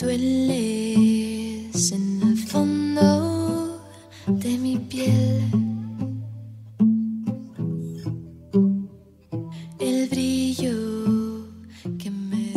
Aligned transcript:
dueles 0.00 1.92
en 1.92 2.22
el 2.22 2.38
fondo 2.38 3.82
de 4.26 4.56
mi 4.56 4.78
piel. 4.78 5.59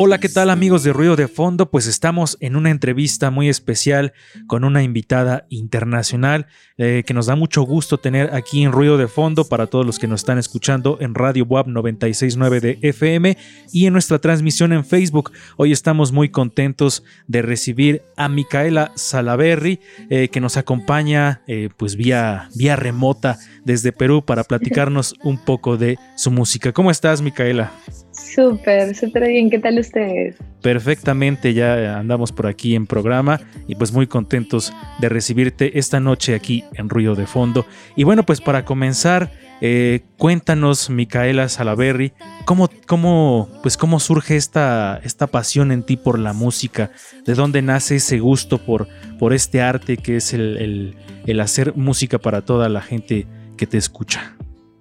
Hola, 0.06 0.20
¿qué 0.20 0.28
tal 0.28 0.50
amigos 0.50 0.82
de 0.82 0.92
Ruido 0.92 1.16
de 1.16 1.28
Fondo? 1.28 1.70
Pues 1.70 1.86
estamos 1.86 2.36
en 2.40 2.56
una 2.56 2.70
entrevista 2.70 3.30
muy 3.30 3.48
especial 3.48 4.12
con 4.46 4.62
una 4.62 4.82
invitada 4.82 5.46
internacional 5.48 6.46
eh, 6.76 7.04
que 7.06 7.14
nos 7.14 7.24
da 7.24 7.36
mucho 7.36 7.62
gusto 7.62 7.96
tener 7.96 8.34
aquí 8.34 8.64
en 8.64 8.72
Ruido 8.72 8.98
de 8.98 9.08
Fondo 9.08 9.46
para 9.46 9.66
todos 9.66 9.86
los 9.86 9.98
que 9.98 10.06
nos 10.06 10.20
están 10.20 10.36
escuchando 10.36 10.98
en 11.00 11.14
Radio 11.14 11.46
WAP 11.46 11.68
969 11.68 12.60
de 12.60 12.78
FM 12.82 13.38
y 13.72 13.86
en 13.86 13.94
nuestra 13.94 14.18
transmisión 14.18 14.74
en 14.74 14.84
Facebook. 14.84 15.32
Hoy 15.56 15.72
estamos 15.72 16.12
muy 16.12 16.28
contentos 16.28 17.02
de 17.26 17.40
recibir 17.40 18.02
a 18.18 18.28
Micaela 18.28 18.92
Salaberry 18.96 19.80
eh, 20.10 20.28
que 20.28 20.40
nos 20.42 20.58
acompaña 20.58 21.40
eh, 21.46 21.70
pues 21.78 21.96
vía, 21.96 22.50
vía 22.54 22.76
remota 22.76 23.38
desde 23.64 23.90
Perú 23.90 24.22
para 24.22 24.44
platicarnos 24.44 25.14
un 25.24 25.42
poco 25.42 25.78
de 25.78 25.96
su 26.14 26.30
música. 26.30 26.72
¿Cómo 26.72 26.90
estás, 26.90 27.22
Micaela? 27.22 27.72
Súper, 28.14 28.94
súper 28.94 29.28
bien. 29.28 29.50
¿Qué 29.50 29.58
tal 29.58 29.78
ustedes? 29.78 30.36
Perfectamente, 30.62 31.52
ya 31.52 31.98
andamos 31.98 32.32
por 32.32 32.46
aquí 32.46 32.74
en 32.74 32.86
programa 32.86 33.40
y 33.66 33.74
pues 33.74 33.92
muy 33.92 34.06
contentos 34.06 34.72
de 35.00 35.08
recibirte 35.08 35.78
esta 35.78 36.00
noche 36.00 36.34
aquí 36.34 36.64
en 36.74 36.88
Ruido 36.88 37.14
de 37.14 37.26
Fondo. 37.26 37.66
Y 37.96 38.04
bueno, 38.04 38.24
pues 38.24 38.40
para 38.40 38.64
comenzar, 38.64 39.30
eh, 39.60 40.00
cuéntanos, 40.16 40.90
Micaela 40.90 41.48
Salaberry, 41.48 42.12
¿cómo, 42.44 42.70
cómo, 42.86 43.48
pues 43.62 43.76
cómo 43.76 44.00
surge 44.00 44.36
esta, 44.36 45.00
esta 45.04 45.26
pasión 45.26 45.72
en 45.72 45.82
ti 45.82 45.96
por 45.96 46.18
la 46.18 46.32
música? 46.32 46.92
¿De 47.26 47.34
dónde 47.34 47.60
nace 47.60 47.96
ese 47.96 48.20
gusto 48.20 48.58
por, 48.58 48.88
por 49.18 49.34
este 49.34 49.60
arte 49.60 49.96
que 49.96 50.16
es 50.16 50.32
el, 50.32 50.56
el, 50.58 50.96
el 51.26 51.40
hacer 51.40 51.74
música 51.76 52.18
para 52.18 52.42
toda 52.42 52.68
la 52.68 52.80
gente 52.80 53.26
que 53.56 53.66
te 53.66 53.76
escucha? 53.76 54.36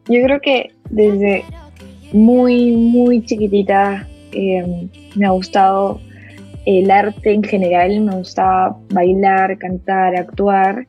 Yo 0.08 0.22
creo 0.24 0.40
que 0.42 0.72
desde 0.90 1.46
muy, 2.14 2.72
muy 2.72 3.24
chiquitita. 3.26 4.08
Eh, 4.32 4.90
me 5.16 5.26
ha 5.26 5.32
gustado 5.32 6.00
el 6.66 6.90
arte 6.90 7.34
en 7.34 7.44
general, 7.44 8.00
me 8.02 8.16
gustaba 8.16 8.78
bailar, 8.90 9.58
cantar, 9.58 10.16
actuar. 10.16 10.88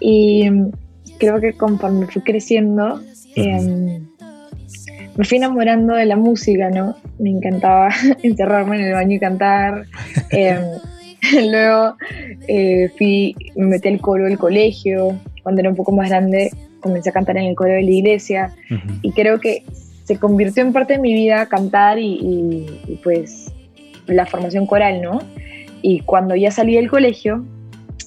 Y 0.00 0.50
creo 1.18 1.40
que 1.40 1.52
conforme 1.52 2.06
fui 2.06 2.22
creciendo 2.22 3.00
eh, 3.36 4.00
me 5.16 5.24
fui 5.24 5.38
enamorando 5.38 5.94
de 5.94 6.06
la 6.06 6.16
música, 6.16 6.70
¿no? 6.70 6.96
Me 7.18 7.30
encantaba 7.30 7.90
encerrarme 8.22 8.76
en 8.76 8.84
el 8.86 8.92
baño 8.92 9.16
y 9.16 9.20
cantar. 9.20 9.84
Eh, 10.30 10.58
luego 11.50 11.96
eh, 12.48 12.90
fui, 12.98 13.34
me 13.56 13.66
metí 13.66 13.88
al 13.88 14.00
coro 14.00 14.24
del 14.24 14.36
colegio, 14.36 15.18
cuando 15.42 15.60
era 15.60 15.70
un 15.70 15.76
poco 15.76 15.92
más 15.92 16.10
grande 16.10 16.50
comencé 16.80 17.08
a 17.08 17.12
cantar 17.12 17.38
en 17.38 17.44
el 17.44 17.54
coro 17.54 17.72
de 17.72 17.82
la 17.82 17.90
iglesia. 17.90 18.54
Y 19.00 19.12
creo 19.12 19.40
que 19.40 19.62
se 20.04 20.18
convirtió 20.18 20.62
en 20.62 20.72
parte 20.72 20.94
de 20.94 20.98
mi 21.00 21.12
vida 21.14 21.46
cantar 21.46 21.98
y, 21.98 22.14
y- 22.14 22.80
y, 22.92 22.96
pues 23.02 23.52
la 24.06 24.26
formación 24.26 24.66
coral, 24.66 25.00
¿no? 25.02 25.20
Y 25.82 26.00
cuando 26.00 26.34
ya 26.36 26.50
salí 26.50 26.76
del 26.76 26.90
colegio, 26.90 27.44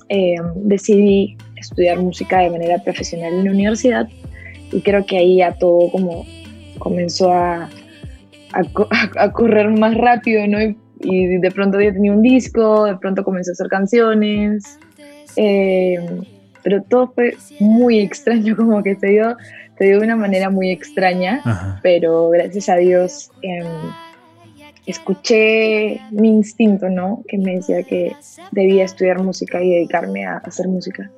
eh, 0.09 0.35
decidí 0.55 1.35
estudiar 1.55 1.97
música 1.99 2.39
de 2.39 2.49
manera 2.51 2.77
profesional 2.83 3.33
en 3.33 3.45
la 3.45 3.51
universidad 3.51 4.07
y 4.71 4.81
creo 4.81 5.05
que 5.05 5.17
ahí 5.17 5.37
ya 5.37 5.53
todo 5.53 5.89
como 5.91 6.25
comenzó 6.79 7.31
a, 7.33 7.69
a, 8.53 8.61
a 9.23 9.31
correr 9.31 9.69
más 9.69 9.95
rápido, 9.95 10.45
¿no? 10.47 10.61
Y, 10.61 10.77
y 11.01 11.37
de 11.37 11.51
pronto 11.51 11.79
ya 11.81 11.91
tenía 11.93 12.11
un 12.11 12.21
disco, 12.21 12.85
de 12.85 12.95
pronto 12.97 13.23
comencé 13.23 13.51
a 13.51 13.53
hacer 13.53 13.67
canciones, 13.67 14.79
eh, 15.35 15.97
pero 16.67 16.83
todo 16.83 17.13
fue 17.15 17.37
muy 17.61 18.01
extraño, 18.01 18.53
como 18.57 18.83
que 18.83 18.97
se 18.97 19.07
dio, 19.07 19.37
se 19.77 19.85
dio 19.85 19.99
de 19.99 20.05
una 20.05 20.17
manera 20.17 20.49
muy 20.49 20.69
extraña 20.69 21.39
Ajá. 21.45 21.79
pero 21.81 22.29
gracias 22.29 22.67
a 22.67 22.75
Dios 22.75 23.31
em, 23.41 23.65
escuché 24.85 26.01
mi 26.11 26.27
instinto, 26.27 26.89
¿no? 26.89 27.23
Que 27.25 27.37
me 27.37 27.55
decía 27.55 27.83
que 27.83 28.11
debía 28.51 28.83
estudiar 28.83 29.23
música 29.23 29.63
y 29.63 29.75
dedicarme 29.75 30.25
a 30.25 30.39
hacer 30.39 30.67
música. 30.67 31.09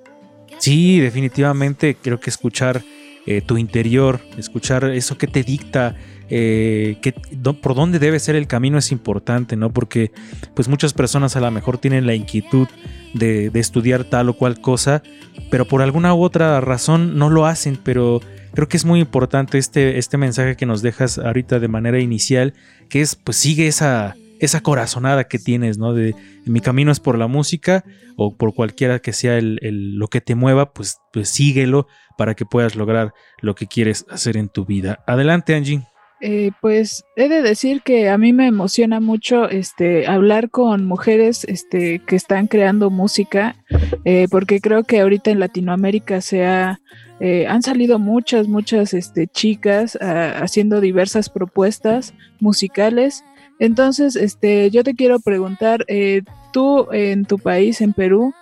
Sí, 0.60 1.00
definitivamente 1.00 1.96
creo 2.00 2.20
que 2.20 2.30
escuchar 2.30 2.84
eh, 3.26 3.42
tu 3.42 3.58
interior, 3.58 4.20
escuchar 4.38 4.84
eso 4.84 5.18
que 5.18 5.26
te 5.26 5.42
dicta, 5.42 5.96
eh, 6.30 6.98
que, 7.02 7.14
por 7.14 7.76
dónde 7.76 8.00
debe 8.00 8.20
ser 8.20 8.36
el 8.36 8.48
camino 8.48 8.78
es 8.78 8.92
importante, 8.92 9.56
¿no? 9.56 9.72
Porque 9.72 10.12
pues 10.54 10.68
muchas 10.68 10.94
personas 10.94 11.36
a 11.36 11.40
lo 11.42 11.52
mejor 11.52 11.78
tienen 11.78 12.06
la 12.06 12.14
inquietud 12.14 12.68
de, 13.14 13.52
estudiar 13.54 14.04
tal 14.04 14.30
o 14.30 14.34
cual 14.34 14.62
cosa, 14.62 15.02
pero 15.50 15.66
por 15.66 15.82
alguna 15.82 16.14
u 16.14 16.22
otra 16.24 16.62
razón 16.62 17.18
no 17.18 17.30
lo 17.30 17.46
hacen, 17.46 17.78
pero 17.84 18.22
creo 18.54 18.68
que 18.68 18.78
es 18.78 18.86
muy 18.86 19.00
importante 19.00 19.58
este, 19.58 19.98
este 19.98 20.18
mensaje 20.18 20.56
que 20.56 20.66
nos 20.66 20.82
dejas 20.82 21.18
ahorita 21.18 21.60
de 21.60 21.68
manera 21.68 22.00
inicial, 22.00 22.54
que 22.90 23.02
es 23.02 23.16
pues 23.16 23.38
sigue 23.38 23.68
esa, 23.68 24.16
esa 24.40 24.62
corazonada 24.62 25.26
que 25.26 25.40
tienes, 25.40 25.78
¿no? 25.78 25.94
De 25.94 26.16
mi 26.46 26.62
camino 26.62 26.92
es 26.92 27.00
por 27.00 27.18
la 27.18 27.28
música 27.28 27.84
o 28.16 28.36
por 28.36 28.54
cualquiera 28.54 29.00
que 29.00 29.14
sea 29.14 29.38
el- 29.38 29.96
lo 29.96 30.08
que 30.08 30.22
te 30.22 30.36
mueva, 30.36 30.74
pues, 30.74 30.98
pues 31.12 31.30
síguelo 31.30 31.88
para 32.18 32.36
que 32.36 32.46
puedas 32.46 32.76
lograr 32.76 33.14
lo 33.42 33.56
que 33.56 33.68
quieres 33.68 34.06
hacer 34.10 34.38
en 34.38 34.50
tu 34.50 34.66
vida. 34.66 35.04
Adelante, 35.08 35.56
Angie. 35.56 35.84
Eh, 36.22 36.52
pues 36.60 37.06
he 37.16 37.30
de 37.30 37.42
decir 37.42 37.82
que 37.82 38.10
a 38.10 38.18
mí 38.18 38.34
me 38.34 38.48
emociona 38.48 39.00
mucho 39.00 39.48
este 39.50 40.06
hablar 40.06 40.50
con 40.50 40.86
mujeres 40.86 41.46
este 41.46 42.00
que 42.00 42.18
están 42.18 42.48
creando 42.48 42.90
música 42.90 43.56
eh, 44.04 44.28
porque 44.30 44.60
creo 44.60 44.84
que 44.84 45.00
ahorita 45.00 45.32
en 45.32 45.40
Latinoamérica 45.40 46.20
se 46.20 46.46
ha, 46.46 46.82
eh, 47.22 47.48
han 47.48 47.62
salido 47.62 48.00
muchas 48.00 48.48
muchas 48.48 48.94
este 48.94 49.28
chicas 49.28 49.98
ah, 50.02 50.40
haciendo 50.42 50.82
diversas 50.82 51.30
propuestas 51.30 52.14
musicales. 52.40 53.24
Entonces 53.60 54.16
este 54.18 54.70
yo 54.72 54.84
te 54.84 54.96
quiero 54.96 55.20
preguntar 55.20 55.86
eh, 55.88 56.24
tú 56.52 56.92
en 56.92 57.26
tu 57.26 57.38
país 57.38 57.80
en 57.82 57.94
Perú 57.94 58.34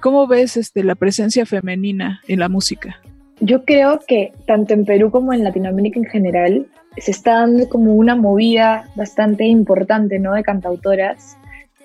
cómo 0.00 0.26
ves 0.26 0.56
este 0.56 0.84
la 0.84 0.94
presencia 0.94 1.46
femenina 1.46 2.20
en 2.28 2.40
la 2.40 2.48
música 2.48 3.00
Yo 3.40 3.64
creo 3.64 4.00
que 4.06 4.32
tanto 4.46 4.72
en 4.74 4.84
Perú 4.84 5.10
como 5.10 5.32
en 5.32 5.44
Latinoamérica 5.44 5.98
en 5.98 6.06
general 6.06 6.66
se 6.96 7.10
está 7.10 7.40
dando 7.40 7.68
como 7.68 7.94
una 7.94 8.16
movida 8.16 8.88
bastante 8.94 9.44
importante, 9.44 10.18
¿no? 10.18 10.32
De 10.32 10.42
cantautoras, 10.42 11.36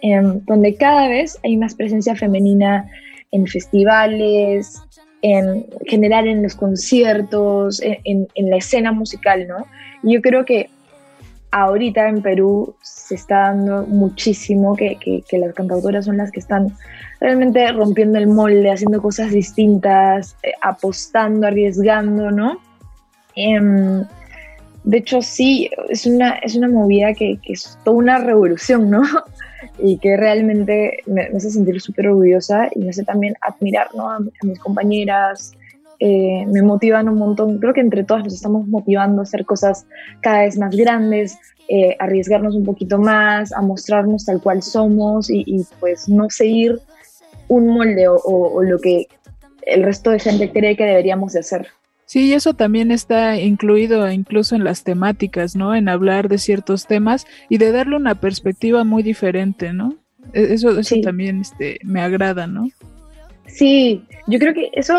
em, 0.01 0.39
donde 0.45 0.75
cada 0.75 1.09
vez 1.09 1.37
hay 1.43 1.57
más 1.57 1.75
presencia 1.75 2.15
femenina 2.15 2.89
en 3.31 3.45
festivales, 3.47 4.81
en 5.21 5.65
general 5.85 6.27
en 6.27 6.41
los 6.41 6.55
conciertos, 6.55 7.81
en, 7.81 7.97
en- 8.05 8.27
en 8.35 8.49
la 8.49 8.57
escena 8.57 8.91
musical, 8.93 9.47
¿no? 9.47 9.67
Y 10.03 10.13
yo 10.15 10.21
creo 10.21 10.45
que 10.45 10.69
ahorita 11.51 12.07
en 12.07 12.21
Perú 12.21 12.73
se 12.81 13.15
está 13.15 13.39
dando 13.39 13.85
muchísimo 13.85 14.75
que, 14.75 14.97
que- 14.97 15.37
las 15.37 15.53
cantautoras 15.53 16.05
son 16.05 16.17
las 16.17 16.31
que 16.31 16.39
están 16.39 16.75
realmente 17.19 17.71
rompiendo 17.71 18.17
el 18.17 18.27
molde, 18.27 18.71
haciendo 18.71 19.01
cosas 19.01 19.31
distintas, 19.31 20.35
eh, 20.43 20.53
apostando, 20.61 21.47
arriesgando, 21.47 22.31
¿no? 22.31 22.59
Em, 23.35 24.03
de 24.83 24.97
hecho, 24.97 25.21
sí, 25.21 25.69
es 25.89 26.05
una, 26.05 26.31
es 26.35 26.55
una 26.55 26.67
movida 26.67 27.13
que, 27.13 27.39
es 27.43 27.77
toda 27.83 27.97
una 27.97 28.17
revolución, 28.17 28.89
¿no? 28.89 29.01
Y 29.77 29.99
que 29.99 30.17
realmente 30.17 30.97
me, 31.05 31.21
hace 31.35 31.51
sentir 31.51 31.79
súper 31.79 32.07
orgullosa 32.07 32.67
y 32.73 32.79
me 32.79 32.89
hace 32.89 33.03
también 33.03 33.35
admirar, 33.41 33.89
¿no? 33.95 34.09
A 34.09 34.19
mis 34.41 34.59
compañeras, 34.59 35.53
eh, 36.01 36.45
me 36.47 36.61
motivan 36.63 37.07
un 37.07 37.17
montón. 37.19 37.59
Creo 37.59 37.73
que 37.73 37.81
entre 37.81 38.03
todas 38.03 38.23
nos 38.23 38.33
estamos 38.33 38.67
motivando 38.67 39.21
a 39.21 39.23
hacer 39.23 39.45
cosas 39.45 39.85
cada 40.21 40.41
vez 40.41 40.57
más 40.57 40.75
grandes, 40.75 41.37
eh, 41.69 41.95
arriesgarnos 41.99 42.55
un 42.55 42.65
poquito 42.65 42.97
más, 42.97 43.53
a 43.53 43.61
mostrarnos 43.61 44.25
tal 44.25 44.41
cual 44.41 44.61
somos 44.63 45.29
y, 45.29 45.43
y, 45.45 45.63
pues 45.79 46.09
no 46.09 46.29
seguir 46.29 46.79
un 47.47 47.67
molde 47.67 48.07
o, 48.07 48.15
o- 48.15 48.53
o 48.57 48.63
lo 48.63 48.79
que 48.79 49.05
el 49.61 49.83
resto 49.83 50.09
de 50.09 50.19
gente 50.19 50.51
cree 50.51 50.75
que 50.75 50.83
deberíamos 50.85 51.33
de 51.33 51.39
hacer. 51.41 51.67
Sí, 52.05 52.25
y 52.29 52.33
eso 52.33 52.55
también 52.55 52.91
está 52.91 53.37
incluido 53.39 54.09
incluso 54.11 54.55
en 54.55 54.63
las 54.65 54.83
temáticas, 54.83 55.55
¿no? 55.55 55.75
En 55.75 55.87
hablar 55.87 56.27
de 56.27 56.39
ciertos 56.39 56.87
temas 56.87 57.25
y 57.47 57.57
de 57.57 57.71
darle 57.71 57.95
una 57.95 58.15
perspectiva 58.15 58.83
muy 58.83 59.01
diferente, 59.03 59.71
¿no? 59.71 59.93
E- 60.33 60.53
Eso, 60.53 60.71
eso 60.71 60.95
Sí. 60.95 61.01
también 61.01 61.41
este, 61.41 61.79
me 61.83 62.01
agrada, 62.01 62.47
¿no? 62.47 62.67
Sí, 63.47 64.03
yo 64.27 64.39
creo 64.39 64.53
que 64.53 64.69
eso, 64.73 64.95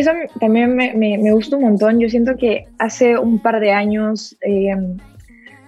eso 0.00 0.10
también 0.40 0.74
me, 0.76 0.94
me- 0.94 1.18
me 1.18 1.32
gusta 1.32 1.56
un 1.56 1.62
montón. 1.62 1.98
Yo 2.00 2.08
siento 2.08 2.36
que 2.36 2.66
hace 2.78 3.18
un 3.18 3.38
par 3.38 3.60
de 3.60 3.72
años 3.72 4.36
eh, 4.42 4.74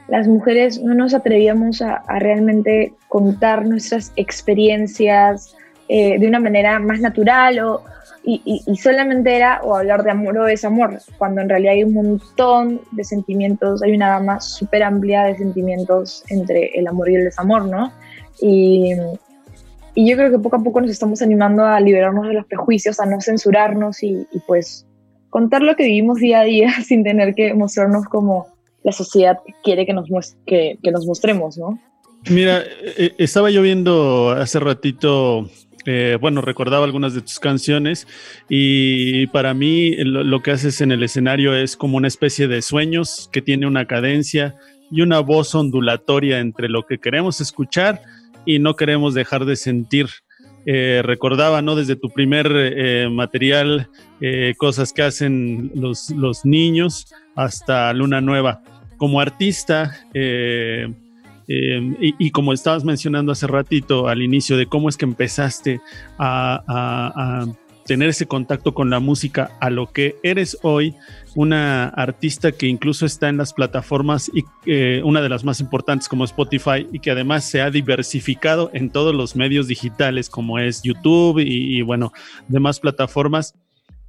las 0.08 0.26
mujeres 0.26 0.82
no 0.82 0.94
nos 0.94 1.14
atrevíamos 1.14 1.82
a, 1.82 2.02
realmente 2.18 2.92
contar 3.08 3.66
nuestras 3.66 4.12
experiencias 4.16 5.54
eh, 5.88 6.18
de 6.18 6.26
una 6.28 6.40
manera 6.40 6.78
más 6.78 7.00
natural 7.00 7.58
o, 7.60 7.82
y, 8.24 8.42
y- 8.44 8.62
y 8.70 8.76
solamente 8.76 9.34
era 9.36 9.60
o 9.62 9.76
hablar 9.76 10.02
de 10.02 10.10
amor 10.10 10.36
o 10.38 10.44
desamor, 10.44 10.98
cuando 11.18 11.40
en 11.40 11.48
realidad 11.48 11.72
hay 11.74 11.84
un 11.84 11.94
montón 11.94 12.80
de 12.92 13.04
sentimientos, 13.04 13.82
hay 13.82 13.92
una 13.92 14.08
gama 14.10 14.40
súper 14.40 14.82
amplia 14.82 15.24
de 15.24 15.36
sentimientos 15.36 16.24
entre 16.28 16.66
el 16.78 16.86
amor 16.88 17.08
y 17.10 17.14
el 17.16 17.24
desamor, 17.24 17.66
¿no? 17.66 17.92
Y, 18.40 18.92
y, 19.98 20.08
yo 20.08 20.16
creo 20.16 20.30
que 20.30 20.38
poco 20.38 20.56
a 20.56 20.62
poco 20.62 20.80
nos 20.80 20.90
estamos 20.90 21.22
animando 21.22 21.64
a 21.64 21.80
liberarnos 21.80 22.28
de 22.28 22.34
los 22.34 22.46
prejuicios, 22.46 23.00
a 23.00 23.06
no 23.06 23.20
censurarnos 23.20 24.02
y, 24.02 24.26
y 24.32 24.38
pues 24.46 24.86
contar 25.30 25.62
lo 25.62 25.76
que 25.76 25.84
vivimos 25.84 26.18
día 26.18 26.40
a 26.40 26.44
día 26.44 26.70
sin 26.84 27.04
tener 27.04 27.34
que 27.34 27.54
mostrarnos 27.54 28.04
como 28.06 28.46
la 28.82 28.92
sociedad 28.92 29.38
quiere 29.62 29.86
que 29.86 29.92
nos, 29.92 30.08
que, 30.46 30.78
que 30.82 30.90
nos 30.90 31.06
mostremos, 31.06 31.58
¿no? 31.58 31.78
Mira, 32.30 32.62
eh, 32.96 33.12
estaba 33.18 33.50
yo 33.50 33.62
viendo 33.62 34.30
hace 34.30 34.58
ratito 34.58 35.48
eh, 35.90 36.18
bueno, 36.20 36.42
recordaba 36.42 36.84
algunas 36.84 37.14
de 37.14 37.22
tus 37.22 37.38
canciones 37.38 38.06
y 38.48 39.26
para 39.28 39.54
mí 39.54 39.94
lo, 39.96 40.42
que 40.42 40.50
haces 40.50 40.82
en 40.82 40.92
el 40.92 41.02
escenario 41.02 41.54
es 41.56 41.78
como 41.78 41.96
una 41.96 42.08
especie 42.08 42.46
de 42.46 42.60
sueños 42.60 43.30
que 43.32 43.40
tiene 43.40 43.66
una 43.66 43.86
cadencia 43.86 44.54
y 44.90 45.00
una 45.00 45.20
voz 45.20 45.54
ondulatoria 45.54 46.40
entre 46.40 46.68
lo 46.68 46.84
que 46.84 46.98
queremos 46.98 47.40
escuchar 47.40 48.02
y 48.44 48.58
no 48.58 48.76
queremos 48.76 49.14
dejar 49.14 49.44
de 49.44 49.56
sentir. 49.56 50.08
Eh, 50.66 51.00
recordaba, 51.02 51.62
¿no? 51.62 51.76
Desde 51.76 51.96
tu 51.96 52.10
primer 52.10 52.50
eh, 52.54 53.08
material, 53.10 53.88
cosas 54.58 54.92
que 54.92 55.02
hacen 55.02 55.70
los, 55.74 56.10
los, 56.10 56.44
niños 56.44 57.06
hasta 57.34 57.92
Luna 57.92 58.20
Nueva. 58.20 58.62
Como 58.98 59.20
artista, 59.20 59.96
y, 61.46 62.30
como 62.32 62.52
estabas 62.52 62.84
mencionando 62.84 63.32
hace 63.32 63.46
ratito 63.46 64.08
al 64.08 64.20
inicio 64.22 64.56
de 64.56 64.66
cómo 64.66 64.88
es 64.88 64.96
que 64.96 65.06
empezaste 65.06 65.80
a, 66.18 67.46
tener 67.88 68.10
ese 68.10 68.26
contacto 68.26 68.74
con 68.74 68.90
la 68.90 69.00
música 69.00 69.56
a 69.60 69.70
lo 69.70 69.90
que 69.90 70.16
eres 70.22 70.58
hoy, 70.62 70.94
una 71.34 71.88
artista 71.88 72.52
que 72.52 72.66
incluso 72.66 73.06
está 73.06 73.30
en 73.30 73.38
las 73.38 73.54
plataformas 73.54 74.30
y 74.32 74.44
eh, 74.66 75.00
una 75.04 75.22
de 75.22 75.30
las 75.30 75.42
más 75.42 75.58
importantes 75.58 76.06
como 76.06 76.24
Spotify 76.24 76.86
y 76.92 77.00
que 77.00 77.10
además 77.10 77.48
se 77.48 77.62
ha 77.62 77.70
diversificado 77.70 78.70
en 78.74 78.90
todos 78.90 79.14
los 79.14 79.36
medios 79.36 79.68
digitales 79.68 80.28
como 80.28 80.58
es 80.58 80.82
YouTube 80.82 81.38
y, 81.38 81.80
bueno, 81.80 82.12
demás 82.46 82.78
plataformas. 82.78 83.54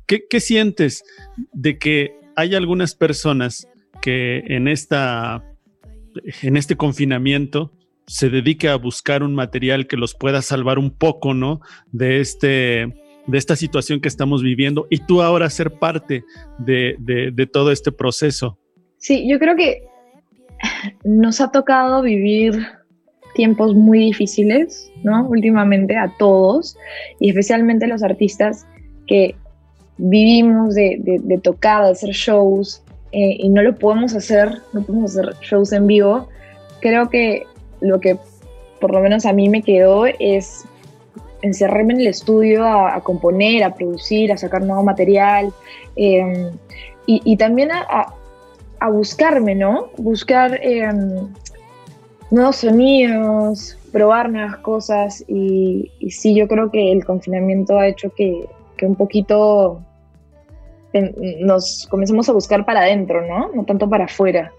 ¿Qué, 0.05 0.23
¿Qué 0.29 0.41
sientes 0.41 1.05
de 1.53 1.77
que 1.77 2.19
hay 2.35 2.55
algunas 2.55 2.95
personas 2.95 3.65
que 4.01 4.39
en 4.47 4.67
esta 4.67 5.45
en 6.41 6.57
este 6.57 6.75
confinamiento 6.75 7.71
se 8.07 8.29
dedique 8.29 8.67
a 8.67 8.75
buscar 8.75 9.23
un 9.23 9.35
material 9.35 9.87
que 9.87 9.95
los 9.95 10.15
pueda 10.15 10.41
salvar 10.41 10.79
un 10.79 10.91
poco, 10.91 11.33
¿no? 11.33 11.61
De 11.91 12.19
este 12.19 12.93
de 13.27 13.37
esta 13.37 13.55
situación 13.55 14.01
que 14.01 14.07
estamos 14.07 14.41
viviendo 14.41 14.87
y 14.89 14.99
tú 14.99 15.21
ahora 15.21 15.49
ser 15.49 15.71
parte 15.71 16.23
de, 16.57 16.95
de, 16.99 17.45
todo 17.45 17.71
este 17.71 17.91
proceso. 17.91 18.57
Sí, 18.97 19.29
yo 19.29 19.39
creo 19.39 19.55
que 19.55 19.83
nos 21.03 21.39
ha 21.41 21.51
tocado 21.51 22.01
vivir 22.01 22.65
tiempos 23.35 23.75
muy 23.75 23.99
difíciles, 23.99 24.91
¿no? 25.03 25.27
Últimamente 25.27 25.95
a 25.95 26.11
todos 26.17 26.75
y 27.19 27.29
especialmente 27.29 27.87
los 27.87 28.03
artistas 28.03 28.65
que 29.07 29.35
vivimos 29.97 30.75
de, 30.75 30.99
de 30.99 31.37
tocar, 31.37 31.85
de 31.85 31.91
hacer 31.91 32.11
shows, 32.11 32.83
eh, 33.11 33.37
y 33.39 33.49
no 33.49 33.63
lo 33.63 33.75
podemos 33.75 34.13
hacer, 34.13 34.61
no 34.71 34.83
podemos 34.83 35.17
hacer 35.17 35.33
shows 35.41 35.73
en 35.73 35.87
vivo, 35.87 36.29
creo 36.79 37.09
que 37.09 37.43
lo 37.81 37.99
que 37.99 38.17
por 38.79 38.93
lo 38.93 39.01
menos 39.01 39.25
a 39.25 39.33
mí 39.33 39.49
me 39.49 39.63
quedó 39.63 40.05
es 40.05 40.63
encerrarme 41.41 41.93
en 41.93 42.01
el 42.01 42.07
estudio 42.07 42.65
a, 42.65 43.01
componer, 43.01 43.63
a 43.63 43.73
producir, 43.73 44.31
a 44.31 44.37
sacar 44.37 44.61
nuevo 44.63 44.83
material 44.83 45.51
em, 45.95 46.51
y, 47.05 47.37
también 47.37 47.71
a, 47.71 48.13
buscarme, 48.91 49.55
¿no? 49.55 49.89
Buscar 49.97 50.59
em, 50.61 51.27
nuevos 52.29 52.57
sonidos, 52.57 53.77
probar 53.91 54.29
nuevas 54.29 54.57
cosas 54.57 55.23
y, 55.27 55.91
y, 55.99 56.11
sí, 56.11 56.35
yo 56.35 56.47
creo 56.47 56.69
que 56.69 56.91
el 56.91 57.03
confinamiento 57.03 57.79
ha 57.79 57.87
hecho 57.87 58.11
que, 58.15 58.47
que 58.77 58.85
un 58.85 58.95
poquito 58.95 59.81
nos 61.41 61.87
comencemos 61.89 62.29
a 62.29 62.33
buscar 62.33 62.65
para 62.65 62.81
adentro, 62.81 63.25
¿no? 63.27 63.51
No 63.53 63.63
tanto 63.63 63.89
para 63.89 64.05
afuera. 64.05 64.51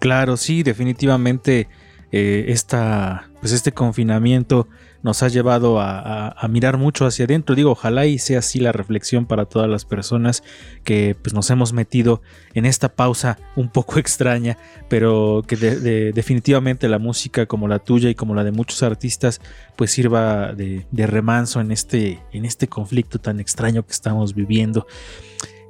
Claro, 0.00 0.36
sí, 0.36 0.62
definitivamente 0.62 1.68
eh, 2.10 2.46
esta, 2.48 3.28
pues 3.40 3.52
este 3.52 3.72
confinamiento 3.72 4.68
nos 5.04 5.22
ha 5.22 5.28
llevado 5.28 5.80
a, 5.80 6.34
mirar 6.48 6.78
mucho 6.78 7.04
hacia 7.04 7.26
adentro. 7.26 7.54
Digo, 7.54 7.70
ojalá 7.70 8.06
y 8.06 8.18
sea 8.18 8.38
así 8.38 8.58
la 8.58 8.72
reflexión 8.72 9.26
para 9.26 9.44
todas 9.44 9.68
las 9.68 9.84
personas 9.84 10.42
que 10.82 11.14
pues, 11.20 11.34
nos 11.34 11.50
hemos 11.50 11.74
metido 11.74 12.22
en 12.54 12.64
esta 12.64 12.88
pausa 12.88 13.38
un 13.54 13.68
poco 13.68 13.98
extraña, 14.00 14.56
pero 14.88 15.44
que 15.46 15.56
definitivamente 15.56 16.88
la 16.88 16.98
música 16.98 17.44
como 17.44 17.68
la 17.68 17.80
tuya 17.80 18.08
y 18.08 18.14
como 18.14 18.34
la 18.34 18.44
de 18.44 18.52
muchos 18.52 18.82
artistas 18.82 19.42
pues 19.76 19.90
sirva 19.90 20.54
de, 20.54 20.86
de 20.90 21.06
remanso 21.06 21.60
en 21.60 21.70
este, 21.70 22.22
en 22.32 22.46
este 22.46 22.66
conflicto 22.66 23.18
tan 23.18 23.40
extraño 23.40 23.84
que 23.84 23.92
estamos 23.92 24.34
viviendo. 24.34 24.86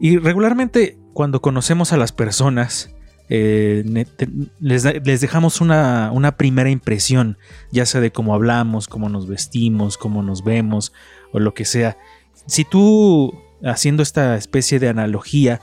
Y 0.01 0.19
regularmente 0.19 0.97
cuando 1.13 1.41
conocemos 1.41 1.93
a 1.93 1.97
las 1.97 2.13
personas, 2.13 2.95
eh, 3.29 4.07
les, 4.61 5.21
dejamos 5.21 5.61
una, 5.61 6.35
primera 6.37 6.71
impresión, 6.71 7.39
ya 7.71 7.87
sea 7.87 8.01
de 8.01 8.13
cómo 8.13 8.35
hablamos, 8.35 8.89
cómo 8.89 9.09
nos 9.09 9.27
vestimos, 9.27 9.97
cómo 9.97 10.23
nos 10.23 10.45
vemos 10.45 10.93
o 11.33 11.41
lo 11.41 11.55
que 11.55 11.65
sea. 11.65 11.97
Si 12.47 12.65
tú, 12.65 13.35
haciendo 13.65 14.03
esta 14.03 14.37
especie 14.37 14.79
de 14.79 14.89
analogía, 14.89 15.61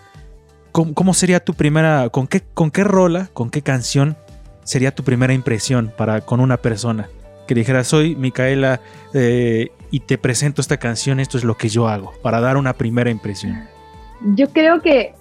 ¿cómo, 0.72 1.14
sería 1.14 1.44
tu 1.44 1.54
primera, 1.54 2.10
con 2.10 2.28
qué, 2.28 2.42
con 2.42 2.72
qué 2.72 2.84
rola, 2.84 3.30
con 3.34 3.50
qué 3.50 3.62
canción 3.62 4.18
sería 4.64 4.94
tu 4.94 5.04
primera 5.04 5.34
impresión 5.34 5.94
para, 5.96 6.22
con 6.22 6.40
una 6.40 6.58
persona? 6.58 7.10
Que 7.48 7.56
dijera, 7.56 7.84
soy 7.84 8.16
Micaela 8.16 8.82
eh, 9.14 9.70
y 9.92 10.00
te 10.02 10.18
presento 10.18 10.62
esta 10.62 10.78
canción, 10.78 11.20
esto 11.20 11.38
es 11.38 11.44
lo 11.44 11.58
que 11.58 11.70
yo 11.70 11.88
hago, 11.88 12.14
para 12.24 12.40
dar 12.40 12.58
una 12.58 12.74
primera 12.74 13.12
impresión. 13.12 13.68
Yo 14.36 14.50
creo 14.50 14.82
que 14.82 15.16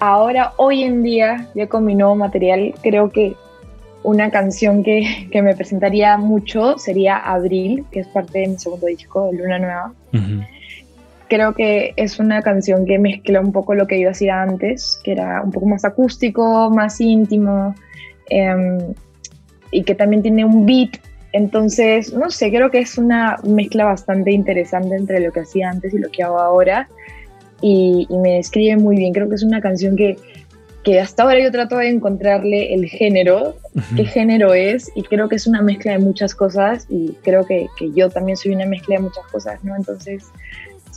ahora, 0.00 0.52
hoy 0.56 0.82
en 0.82 1.02
día, 1.02 1.48
ya 1.54 1.66
con 1.66 1.84
mi 1.84 1.94
nuevo 1.94 2.16
material, 2.16 2.74
creo 2.82 3.10
que 3.10 3.34
una 4.02 4.30
canción 4.30 4.82
que, 4.82 5.28
me 5.42 5.54
presentaría 5.54 6.16
mucho 6.16 6.78
sería 6.78 7.16
Abril, 7.16 7.84
que 7.90 8.00
es 8.00 8.08
parte 8.08 8.40
de 8.40 8.48
mi 8.48 8.58
segundo 8.58 8.86
disco, 8.86 9.30
Luna 9.32 9.58
Nueva. 9.58 9.92
Creo 11.28 11.54
que 11.54 11.92
es 11.96 12.18
una 12.18 12.40
canción 12.40 12.86
que 12.86 12.98
mezcla 12.98 13.40
un 13.40 13.52
poco 13.52 13.74
lo 13.74 13.86
que 13.86 14.00
yo 14.00 14.10
hacía 14.10 14.40
antes, 14.40 14.98
que 15.04 15.12
era 15.12 15.42
un 15.42 15.50
poco 15.50 15.66
más 15.66 15.84
acústico, 15.84 16.70
más 16.70 17.00
íntimo, 17.00 17.74
em, 18.30 18.78
y 19.70 19.82
que 19.82 19.94
también 19.94 20.22
tiene 20.22 20.44
un 20.44 20.64
beat. 20.64 20.96
Entonces, 21.32 22.14
no 22.14 22.30
sé, 22.30 22.48
creo 22.48 22.70
que 22.70 22.78
es 22.78 22.96
una 22.96 23.36
mezcla 23.44 23.84
bastante 23.84 24.32
interesante 24.32 24.96
entre 24.96 25.20
lo 25.20 25.30
que 25.32 25.40
hacía 25.40 25.68
antes 25.68 25.92
y 25.92 25.98
lo 25.98 26.10
que 26.10 26.22
hago 26.22 26.38
ahora 26.38 26.88
y, 27.60 28.06
me 28.10 28.34
describe 28.34 28.76
muy 28.76 28.96
bien. 28.96 29.12
Creo 29.12 29.28
que 29.28 29.34
es 29.34 29.42
una 29.42 29.60
canción 29.60 29.96
que, 29.96 30.16
que 30.84 31.00
hasta 31.00 31.22
ahora 31.22 31.42
yo 31.42 31.50
trato 31.50 31.76
de 31.76 31.88
encontrarle 31.88 32.74
el 32.74 32.86
género, 32.86 33.56
qué 33.96 34.04
género 34.04 34.54
es, 34.54 34.90
y 34.94 35.02
creo 35.02 35.28
que 35.28 35.36
es 35.36 35.46
una 35.46 35.62
mezcla 35.62 35.92
de 35.92 35.98
muchas 35.98 36.34
cosas, 36.34 36.86
y 36.88 37.12
creo 37.22 37.44
que, 37.44 37.66
que 37.78 37.90
yo 37.92 38.10
también 38.10 38.36
soy 38.36 38.54
una 38.54 38.66
mezcla 38.66 38.96
de 38.96 39.02
muchas 39.02 39.26
cosas, 39.26 39.62
¿no? 39.64 39.76
Entonces, 39.76 40.24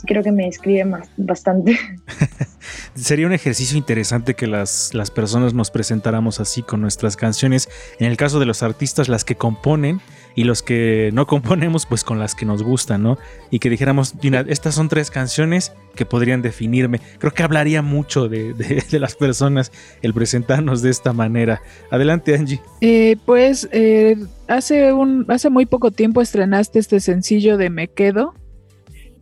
creo 0.04 0.22
que 0.22 0.32
me 0.32 0.44
describe 0.44 0.84
más, 0.84 1.08
bastante. 1.16 1.78
Sería 2.94 3.26
un 3.26 3.32
ejercicio 3.32 3.76
interesante 3.76 4.34
que 4.34 4.46
las, 4.46 4.94
las 4.94 5.10
personas 5.10 5.54
nos 5.54 5.70
presentáramos 5.70 6.40
así 6.40 6.62
con 6.62 6.80
nuestras 6.80 7.16
canciones. 7.16 7.68
En 7.98 8.06
el 8.06 8.16
caso 8.16 8.40
de 8.40 8.46
los 8.46 8.62
artistas, 8.62 9.08
las 9.08 9.24
que 9.24 9.36
componen 9.36 10.00
y 10.34 10.44
los 10.44 10.62
que 10.62 11.10
no 11.12 11.26
componemos, 11.26 11.86
pues 11.86 12.04
con 12.04 12.18
las 12.18 12.34
que 12.34 12.46
nos 12.46 12.62
gustan, 12.62 13.02
¿no? 13.02 13.18
Y 13.50 13.58
que 13.58 13.70
dijéramos, 13.70 14.14
estas 14.48 14.74
son 14.74 14.88
tres 14.88 15.10
canciones 15.10 15.72
que 15.94 16.06
podrían 16.06 16.42
definirme. 16.42 17.00
Creo 17.18 17.32
que 17.32 17.42
hablaría 17.42 17.82
mucho 17.82 18.28
de, 18.28 18.54
las 18.92 19.14
personas 19.14 19.72
el 20.02 20.14
presentarnos 20.14 20.82
de 20.82 20.90
esta 20.90 21.12
manera. 21.12 21.62
Adelante, 21.90 22.34
Angie. 22.34 22.60
Eh, 22.80 23.16
pues 23.24 23.68
eh, 23.72 24.16
hace, 24.48 24.92
hace 25.28 25.50
muy 25.50 25.66
poco 25.66 25.90
tiempo 25.90 26.20
estrenaste 26.20 26.78
este 26.78 27.00
sencillo 27.00 27.56
de 27.56 27.70
Me 27.70 27.88
Quedo. 27.88 28.34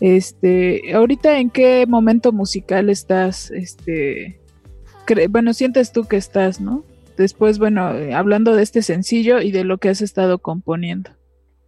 Este, 0.01 0.95
ahorita 0.95 1.39
en 1.39 1.51
qué 1.51 1.85
momento 1.87 2.33
musical 2.33 2.89
estás, 2.89 3.51
este, 3.51 4.41
bueno, 5.29 5.53
sientes 5.53 5.93
tú 5.93 6.05
que 6.05 6.17
estás, 6.17 6.61
¿no? 6.61 6.85
Después, 7.21 7.59
bueno, 7.59 7.95
eh, 7.95 8.15
hablando 8.15 8.55
de 8.55 8.63
este 8.63 8.83
sencillo 8.83 9.41
y 9.41 9.53
de 9.53 9.65
lo 9.65 9.79
que 9.79 9.91
has 9.91 10.01
estado 10.01 10.39
componiendo. 10.39 11.11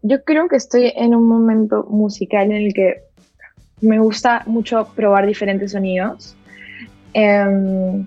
Yo 0.02 0.24
creo 0.24 0.48
que 0.48 0.56
estoy 0.56 0.92
en 0.96 1.14
un 1.14 1.28
momento 1.28 1.86
musical 1.90 2.50
en 2.50 2.66
el 2.66 2.74
que 2.74 3.02
me 3.80 3.98
gusta 3.98 4.42
mucho 4.46 4.88
probar 4.96 5.26
diferentes 5.26 5.72
sonidos. 5.72 6.34
Em, 7.12 8.06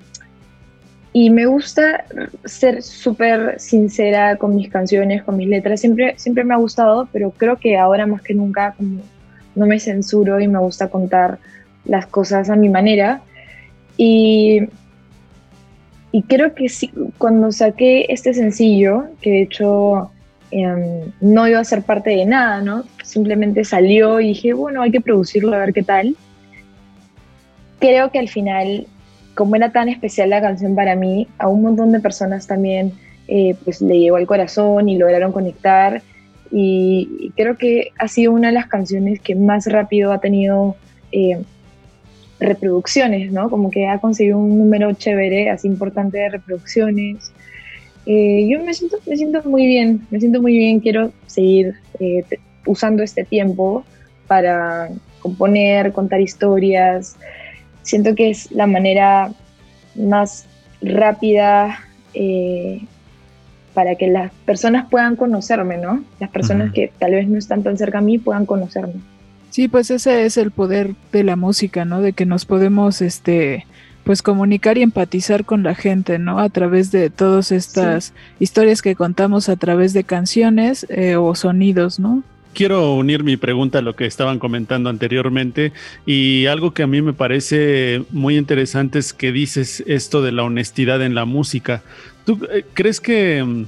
y 1.13 1.29
me 1.29 1.45
gusta 1.45 2.05
ser 2.43 2.81
súper 2.81 3.59
sincera 3.59 4.35
con 4.37 4.55
mis 4.55 4.69
canciones, 4.69 5.23
con 5.23 5.37
mis 5.37 5.47
letras. 5.47 5.79
Siempre, 5.79 6.15
siempre 6.17 6.43
me 6.43 6.53
ha 6.55 6.57
gustado, 6.57 7.07
pero 7.13 7.31
creo 7.31 7.57
que 7.57 7.77
ahora 7.77 8.07
más 8.07 8.21
que 8.21 8.33
nunca 8.33 8.75
no 9.55 9.65
me 9.65 9.79
censuro 9.79 10.39
y 10.39 10.47
me 10.47 10.59
gusta 10.59 10.89
contar 10.89 11.37
las 11.85 12.07
cosas 12.07 12.49
a 12.49 12.55
mi 12.55 12.67
manera. 12.67 13.21
Y 13.97 14.67
y 16.15 16.21
creo 16.21 16.55
que 16.55 16.69
sí, 16.69 16.93
cuando 17.17 17.51
saqué 17.51 18.05
este 18.07 18.33
sencillo, 18.33 19.03
que 19.19 19.31
de 19.31 19.41
hecho 19.41 20.11
em, 20.49 21.11
no 21.19 21.45
iba 21.45 21.59
a 21.59 21.65
ser 21.65 21.81
parte 21.81 22.11
de 22.11 22.25
nada, 22.25 22.61
¿no? 22.61 22.85
Simplemente 23.03 23.65
salió 23.65 24.21
y 24.21 24.29
dije, 24.29 24.53
bueno, 24.53 24.81
hay 24.81 24.91
que 24.91 25.01
producirlo 25.01 25.53
a 25.53 25.59
ver 25.59 25.73
qué 25.73 25.83
tal. 25.83 26.15
Creo 27.79 28.11
que 28.11 28.19
al 28.19 28.29
final, 28.29 28.87
como 29.33 29.57
era 29.57 29.73
tan 29.73 29.89
especial 29.89 30.29
la 30.29 30.39
canción 30.39 30.73
para 30.73 30.95
mí, 30.95 31.27
a 31.37 31.49
un 31.49 31.63
montón 31.63 31.91
de 31.91 31.99
personas 31.99 32.47
también 32.47 32.93
eh, 33.27 33.57
pues 33.65 33.81
le 33.81 33.99
llegó 33.99 34.15
al 34.15 34.25
corazón 34.25 34.87
y 34.87 34.97
lograron 34.97 35.33
conectar. 35.33 36.01
Y, 36.49 37.33
creo 37.35 37.57
que 37.57 37.89
ha 37.99 38.07
sido 38.07 38.31
una 38.31 38.47
de 38.47 38.53
las 38.53 38.67
canciones 38.67 39.19
que 39.19 39.35
más 39.35 39.65
rápido 39.65 40.13
ha 40.13 40.21
tenido 40.21 40.77
eh, 41.11 41.41
reproducciones, 42.39 43.31
¿no? 43.31 43.49
Como 43.49 43.69
que 43.69 43.87
ha 43.87 43.99
conseguido 43.99 44.37
un 44.37 44.57
número 44.57 44.91
chévere, 44.93 45.49
así 45.49 45.67
importante 45.67 46.17
de 46.17 46.29
reproducciones. 46.29 47.31
Eh, 48.05 48.47
yo 48.49 48.63
me 48.63 48.73
siento, 48.73 48.97
me 49.07 49.15
siento 49.15 49.41
muy 49.43 49.65
bien, 49.65 50.05
me 50.11 50.19
siento 50.19 50.41
muy 50.41 50.57
bien, 50.57 50.79
quiero 50.79 51.11
seguir 51.25 51.75
eh, 51.99 52.23
usando 52.65 53.03
este 53.03 53.23
tiempo 53.23 53.83
para 54.27 54.89
componer, 55.19 55.91
contar 55.91 56.21
historias. 56.21 57.15
Siento 57.81 58.15
que 58.15 58.29
es 58.29 58.51
la 58.51 58.67
manera 58.67 59.31
más 59.95 60.45
rápida 60.81 61.79
eh, 62.13 62.81
para 63.73 63.95
que 63.95 64.07
las 64.07 64.31
personas 64.45 64.87
puedan 64.89 65.15
conocerme, 65.15 65.77
¿no? 65.77 66.03
Las 66.19 66.29
personas 66.29 66.71
que 66.73 66.91
tal 66.99 67.11
vez 67.11 67.27
no 67.27 67.37
están 67.37 67.63
tan 67.63 67.77
cerca 67.77 67.99
a 67.99 68.01
mí 68.01 68.17
puedan 68.17 68.45
conocerme. 68.45 69.01
Sí, 69.55 69.69
pues 69.69 69.89
ese 69.89 70.25
es 70.25 70.35
el 70.35 70.51
poder 70.51 70.95
de 71.13 71.23
la 71.23 71.37
música, 71.37 71.85
¿no? 71.85 72.01
De 72.01 72.11
que 72.11 72.25
nos 72.25 72.43
podemos, 72.43 73.01
este, 73.01 73.65
pues 74.03 74.21
comunicar 74.21 74.77
y 74.77 74.81
empatizar 74.81 75.45
con 75.45 75.63
la 75.63 75.75
gente, 75.75 76.19
¿no? 76.19 76.39
A 76.39 76.49
través 76.49 76.91
de 76.91 77.09
todas 77.09 77.53
estas 77.53 78.11
historias 78.37 78.81
que 78.81 78.95
contamos 78.95 79.47
a 79.47 79.55
través 79.55 79.93
de 79.93 80.03
canciones 80.03 80.85
eh, 80.89 81.15
o 81.15 81.33
sonidos, 81.35 82.01
¿no? 82.01 82.21
Quiero 82.53 82.95
unir 82.95 83.23
mi 83.23 83.37
pregunta 83.37 83.79
a 83.79 83.81
lo 83.81 83.95
que 83.95 84.05
estaban 84.05 84.39
comentando 84.39 84.89
anteriormente 84.89 85.71
y 86.05 86.47
algo 86.47 86.73
que 86.73 86.83
a 86.83 86.87
mí 86.87 87.01
me 87.01 87.13
parece 87.13 88.03
muy 88.11 88.35
interesante 88.35 88.99
es 88.99 89.13
que 89.13 89.31
dices 89.31 89.85
esto 89.87 90.21
de 90.21 90.33
la 90.33 90.43
honestidad 90.43 91.01
en 91.01 91.15
la 91.15 91.23
música. 91.23 91.81
¿Tú 92.25 92.45
eh, 92.51 92.65
crees 92.73 92.99
que, 92.99 93.41
mm, 93.41 93.65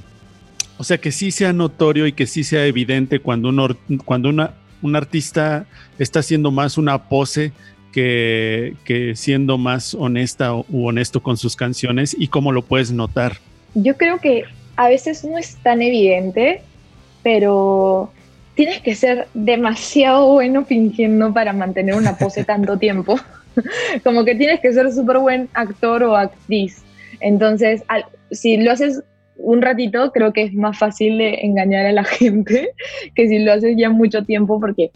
o 0.76 0.84
sea, 0.84 0.98
que 0.98 1.12
sí 1.12 1.30
sea 1.30 1.54
notorio 1.54 2.06
y 2.06 2.12
que 2.12 2.26
sí 2.26 2.44
sea 2.44 2.66
evidente 2.66 3.20
cuando, 3.20 3.48
uno, 3.48 3.68
cuando 4.04 4.28
una 4.28 4.52
un 4.82 4.96
artista 4.96 5.66
está 5.98 6.20
haciendo 6.20 6.50
más 6.50 6.78
una 6.78 7.08
pose 7.08 7.52
que, 7.92 9.12
siendo 9.16 9.58
más 9.58 9.94
honesta 9.94 10.54
u 10.54 10.86
honesto 10.86 11.22
con 11.22 11.36
sus 11.36 11.56
canciones 11.56 12.14
y 12.18 12.28
cómo 12.28 12.52
lo 12.52 12.62
puedes 12.62 12.92
notar? 12.92 13.38
Yo 13.74 13.96
creo 13.96 14.18
que 14.18 14.44
a 14.76 14.88
veces 14.88 15.24
no 15.24 15.36
es 15.38 15.56
tan 15.56 15.82
evidente, 15.82 16.62
pero 17.22 18.12
tienes 18.54 18.80
que 18.80 18.94
ser 18.94 19.28
demasiado 19.34 20.32
bueno 20.32 20.64
fingiendo 20.64 21.32
para 21.32 21.52
mantener 21.52 21.94
una 21.94 22.16
pose 22.16 22.44
tanto 22.44 22.78
tiempo. 22.78 23.18
Como 24.04 24.24
que 24.24 24.34
tienes 24.34 24.60
que 24.60 24.72
ser 24.72 24.92
súper 24.92 25.18
buen 25.18 25.48
actor 25.54 26.02
o 26.04 26.16
actriz. 26.16 26.82
Entonces, 27.20 27.82
si 28.30 28.56
lo 28.58 28.70
haces 28.70 29.02
un 29.38 29.62
ratito 29.62 30.12
creo 30.12 30.32
que 30.32 30.42
es 30.42 30.54
más 30.54 30.78
fácil 30.78 31.18
de 31.18 31.40
engañar 31.42 31.86
a 31.86 31.92
la 31.92 32.04
gente 32.04 32.70
que 33.14 33.28
si 33.28 33.38
lo 33.38 33.52
haces 33.52 33.76
ya 33.76 33.90
mucho 33.90 34.24
tiempo 34.24 34.60
porque 34.60 34.90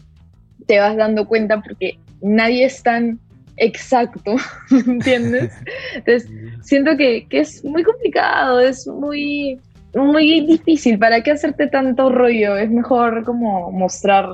te 0.67 0.79
vas 0.79 0.97
dando 0.97 1.27
cuenta 1.27 1.61
porque 1.61 1.99
nadie 2.21 2.65
es 2.65 2.83
tan 2.83 3.19
exacto, 3.57 4.37
¿entiendes? 4.87 5.53
Entonces, 5.95 6.31
siento 6.63 6.97
que, 6.97 7.27
que, 7.29 7.41
es 7.41 7.65
muy 7.65 7.83
complicado, 7.83 8.61
es 8.61 8.87
muy, 8.87 9.59
muy 9.95 10.47
difícil. 10.47 10.99
¿Para 10.99 11.23
qué 11.23 11.33
hacerte 11.33 11.67
tanto 11.67 12.11
rollo? 12.11 12.57
Es 12.57 12.71
mejor 12.71 13.25
como 13.25 13.71
mostrar 13.71 14.29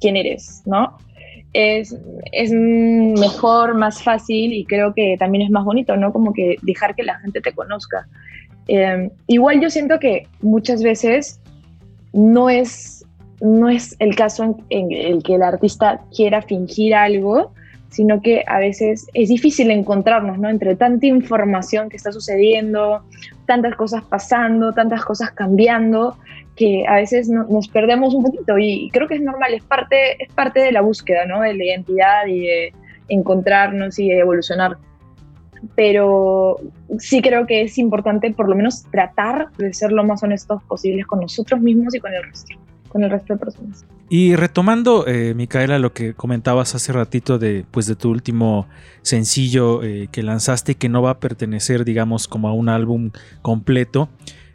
quién 0.00 0.16
eres, 0.16 0.62
¿no? 0.66 0.96
Es, 1.52 1.96
es 2.32 2.52
mejor, 2.52 3.74
más 3.74 4.02
fácil 4.02 4.52
y 4.52 4.64
creo 4.64 4.92
que 4.94 5.16
también 5.18 5.42
es 5.42 5.50
más 5.50 5.64
bonito, 5.64 5.96
¿no? 5.96 6.12
Como 6.12 6.32
que 6.32 6.56
dejar 6.62 6.94
que 6.94 7.02
la 7.02 7.18
gente 7.20 7.40
te 7.40 7.52
conozca. 7.52 8.06
Em, 8.68 9.10
igual 9.26 9.60
yo 9.60 9.70
siento 9.70 9.98
que 9.98 10.26
muchas 10.42 10.82
veces 10.82 11.40
no 12.12 12.50
es, 12.50 13.04
no 13.40 13.68
es 13.68 13.96
el 13.98 14.14
caso 14.14 14.58
en, 14.68 14.92
el 14.92 15.22
que 15.22 15.34
el 15.34 15.42
artista 15.42 16.02
quiera 16.14 16.42
fingir 16.42 16.94
algo, 16.94 17.52
sino 17.88 18.20
que 18.20 18.44
a 18.46 18.58
veces 18.58 19.08
es 19.14 19.30
difícil 19.30 19.70
encontrarnos, 19.70 20.38
¿no? 20.38 20.50
Entre 20.50 20.76
tanta 20.76 21.06
información 21.06 21.88
que 21.88 21.96
está 21.96 22.12
sucediendo, 22.12 23.02
tantas 23.46 23.74
cosas 23.76 24.04
pasando, 24.04 24.74
tantas 24.74 25.02
cosas 25.02 25.30
cambiando, 25.30 26.18
que 26.54 26.84
a 26.86 26.96
veces 26.96 27.28
nos 27.30 27.68
perdemos 27.68 28.14
un 28.14 28.24
poquito 28.24 28.58
y 28.58 28.90
creo 28.92 29.08
que 29.08 29.14
es 29.14 29.22
normal, 29.22 29.54
es 29.54 29.62
parte, 29.62 30.22
es 30.22 30.30
parte 30.34 30.60
de 30.60 30.72
la 30.72 30.82
búsqueda, 30.82 31.24
¿no? 31.24 31.40
De 31.40 31.54
la 31.54 31.64
identidad 31.64 32.26
y 32.26 32.40
de 32.40 32.72
encontrarnos 33.08 33.98
y 33.98 34.08
de 34.08 34.18
evolucionar 34.18 34.76
pero 35.74 36.60
sí 36.98 37.20
creo 37.20 37.46
que 37.46 37.62
es 37.62 37.78
importante 37.78 38.32
por 38.32 38.48
lo 38.48 38.54
menos 38.54 38.84
tratar 38.90 39.50
de 39.58 39.72
ser 39.72 39.92
lo 39.92 40.04
más 40.04 40.22
honestos 40.22 40.62
posibles 40.64 41.06
con 41.06 41.20
nosotros 41.20 41.60
mismos 41.60 41.94
y 41.94 42.00
con 42.00 42.12
el 42.12 42.22
resto, 42.22 42.54
con 42.88 43.02
el 43.02 43.10
resto 43.10 43.34
de 43.34 43.38
personas. 43.38 43.84
Y 44.10 44.36
retomando, 44.36 45.06
eh, 45.06 45.34
Micaela, 45.34 45.78
lo 45.78 45.92
que 45.92 46.14
comentabas 46.14 46.74
hace 46.74 46.92
ratito 46.92 47.38
de, 47.38 47.66
pues, 47.70 47.86
de 47.86 47.94
tu 47.94 48.10
último 48.10 48.66
sencillo 49.02 49.82
eh, 49.82 50.08
que 50.10 50.22
lanzaste 50.22 50.72
y 50.72 50.74
que 50.76 50.88
no 50.88 51.02
va 51.02 51.10
a 51.10 51.20
pertenecer, 51.20 51.84
digamos, 51.84 52.26
como 52.26 52.48
a 52.48 52.54
un 52.54 52.70
álbum 52.70 53.10
completo. 53.42 54.08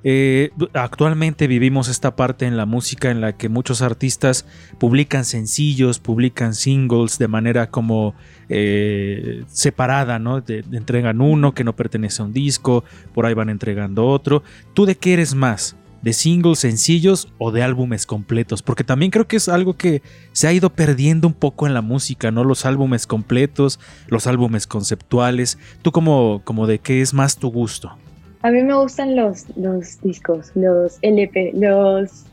Eh, 0.03 0.51
actualmente 0.73 1.47
vivimos 1.47 1.87
esta 1.87 2.15
parte 2.15 2.45
en 2.45 2.57
la 2.57 2.65
música 2.65 3.09
en 3.09 3.21
la 3.21 3.37
que 3.37 3.47
muchos 3.47 3.81
artistas 3.81 4.45
publican 4.77 5.23
sencillos, 5.23 5.99
publican 5.99 6.53
singles 6.55 7.17
de 7.17 7.29
manera 7.29 7.69
como 7.69 8.13
eh, 8.49 9.43
separada, 9.47 10.19
¿no? 10.19 10.43
entregan 10.47 11.21
uno 11.21 11.53
que 11.53 11.63
no 11.63 11.75
pertenece 11.75 12.21
a 12.21 12.25
un 12.25 12.33
disco, 12.33 12.83
por 13.13 13.25
ahí 13.25 13.33
van 13.33 13.49
entregando 13.49 14.07
otro. 14.07 14.43
¿Tú 14.73 14.85
de 14.85 14.95
qué 14.95 15.13
eres 15.13 15.35
más? 15.35 15.77
¿De 16.01 16.11
singles 16.11 16.59
sencillos 16.59 17.29
o 17.37 17.51
de 17.51 17.63
álbumes 17.63 18.05
completos? 18.05 18.61
Porque 18.61 18.83
también 18.83 19.09
creo 19.09 19.25
que 19.25 19.37
es 19.37 19.47
algo 19.47 19.77
que 19.77 20.01
se 20.33 20.47
ha 20.49 20.51
ido 20.51 20.69
perdiendo 20.69 21.29
un 21.29 21.33
poco 21.33 21.65
en 21.65 21.73
la 21.73 21.81
música, 21.81 22.29
¿no? 22.29 22.43
Los 22.43 22.65
álbumes 22.65 23.07
completos, 23.07 23.79
los 24.07 24.27
álbumes 24.27 24.67
conceptuales. 24.67 25.57
¿Tú 25.81 25.93
como, 25.93 26.41
como 26.43 26.67
de 26.67 26.79
qué 26.79 27.01
es 27.01 27.13
más 27.13 27.37
tu 27.37 27.49
gusto? 27.49 27.97
A 28.43 28.51
mí 28.51 28.61
me 28.61 28.75
gustan 28.75 29.15
los, 29.15 29.45
los 29.55 30.01
discos, 30.01 30.51
los 30.53 30.97
LP, 31.01 31.53
los, 31.53 32.25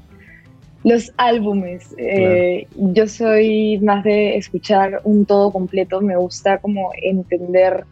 los 0.83 1.13
álbumes. 1.17 1.95
Eh, 1.99 2.67
yo 2.75 3.07
soy 3.07 3.79
más 3.79 4.03
de 4.03 4.37
escuchar 4.37 5.01
un 5.05 5.25
todo 5.25 5.53
completo, 5.53 6.01
me 6.01 6.17
gusta 6.17 6.59
como 6.59 6.91
entender 7.01 7.85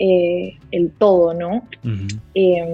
eh, 0.00 0.58
el 0.72 0.90
todo, 0.90 1.32
¿no? 1.32 1.62
Em, 2.34 2.66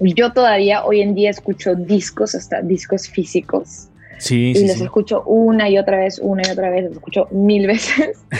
yo 0.00 0.32
todavía 0.32 0.84
hoy 0.84 1.02
en 1.02 1.14
día 1.14 1.30
escucho 1.30 1.76
discos, 1.76 2.34
hasta 2.34 2.62
discos 2.62 3.08
físicos. 3.08 3.90
Sí, 4.18 4.54
y 4.56 4.66
los 4.66 4.80
escucho 4.80 5.22
una 5.22 5.68
y 5.68 5.78
otra 5.78 5.98
vez, 5.98 6.18
una 6.20 6.42
y 6.44 6.50
otra 6.50 6.70
vez, 6.70 6.84
los 6.84 6.94
escucho 6.94 7.28
mil 7.30 7.68
veces. 7.68 8.24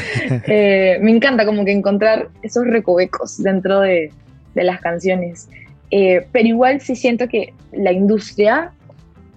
Eh, 0.48 0.98
me 1.02 1.12
encanta 1.12 1.46
como 1.46 1.64
que 1.64 1.70
encontrar 1.70 2.30
esos 2.42 2.66
recovecos 2.66 3.40
dentro 3.40 3.80
de, 3.80 4.10
de 4.54 4.64
las 4.64 4.80
canciones. 4.80 5.48
Eh, 5.90 6.26
pero 6.32 6.48
igual 6.48 6.80
sí 6.80 6.96
siento 6.96 7.28
que 7.28 7.52
la 7.72 7.92
industria 7.92 8.72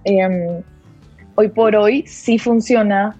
em, 0.04 0.62
hoy 1.36 1.48
por 1.48 1.76
hoy 1.76 2.04
sí 2.06 2.38
funciona 2.38 3.16